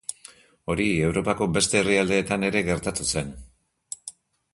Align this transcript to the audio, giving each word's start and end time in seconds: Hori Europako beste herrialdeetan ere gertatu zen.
Hori 0.73 0.85
Europako 1.09 1.47
beste 1.57 1.77
herrialdeetan 1.81 2.47
ere 2.47 2.63
gertatu 2.71 3.07
zen. 3.15 3.31